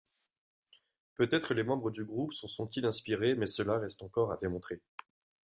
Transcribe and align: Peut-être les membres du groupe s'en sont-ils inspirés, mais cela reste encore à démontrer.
Peut-être 1.13 1.53
les 1.53 1.61
membres 1.61 1.91
du 1.91 2.03
groupe 2.05 2.33
s'en 2.33 2.47
sont-ils 2.47 2.85
inspirés, 2.87 3.35
mais 3.35 3.45
cela 3.45 3.77
reste 3.77 4.01
encore 4.01 4.31
à 4.31 4.37
démontrer. 4.37 4.81